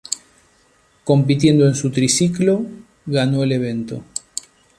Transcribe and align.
Compitiendo 1.03 1.67
en 1.67 1.75
su 1.75 1.91
triciclo, 1.91 2.65
ganó 3.05 3.43
el 3.43 3.51
evento. 3.51 4.03